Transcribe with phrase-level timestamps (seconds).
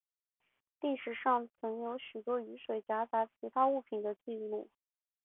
[0.81, 4.67] 历史上曾有许多雨水夹杂其他物品的记录。